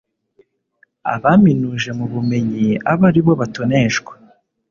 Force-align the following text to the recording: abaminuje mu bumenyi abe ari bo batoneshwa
abaminuje 1.13 1.89
mu 1.97 2.05
bumenyi 2.11 2.67
abe 2.91 3.03
ari 3.09 3.21
bo 3.25 3.33
batoneshwa 3.41 4.13